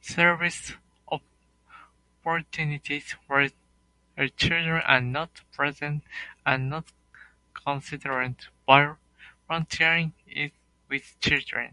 Service 0.00 0.72
opportunities 2.24 3.12
where 3.26 3.50
children 4.38 4.80
are 4.86 5.02
not 5.02 5.42
present 5.52 6.02
are 6.46 6.56
not 6.56 6.86
considered 7.52 8.46
“volunteering 9.46 10.14
with 10.88 11.20
children”. 11.20 11.70